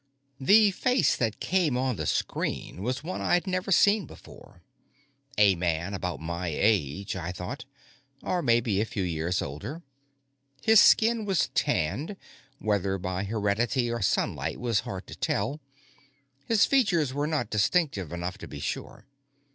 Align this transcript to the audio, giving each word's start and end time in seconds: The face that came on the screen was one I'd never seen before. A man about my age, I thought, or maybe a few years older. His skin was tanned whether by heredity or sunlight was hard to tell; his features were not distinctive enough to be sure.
The 0.39 0.71
face 0.71 1.15
that 1.17 1.39
came 1.39 1.77
on 1.77 1.95
the 1.95 2.07
screen 2.07 2.81
was 2.81 3.03
one 3.03 3.21
I'd 3.21 3.45
never 3.45 3.71
seen 3.71 4.07
before. 4.07 4.63
A 5.37 5.53
man 5.53 5.93
about 5.93 6.19
my 6.19 6.47
age, 6.47 7.15
I 7.15 7.31
thought, 7.31 7.65
or 8.23 8.41
maybe 8.41 8.81
a 8.81 8.85
few 8.85 9.03
years 9.03 9.43
older. 9.43 9.83
His 10.63 10.81
skin 10.81 11.23
was 11.23 11.49
tanned 11.53 12.17
whether 12.57 12.97
by 12.97 13.25
heredity 13.25 13.91
or 13.91 14.01
sunlight 14.01 14.59
was 14.59 14.79
hard 14.79 15.05
to 15.05 15.13
tell; 15.15 15.59
his 16.47 16.65
features 16.65 17.13
were 17.13 17.27
not 17.27 17.51
distinctive 17.51 18.11
enough 18.11 18.39
to 18.39 18.47
be 18.47 18.59
sure. 18.59 19.05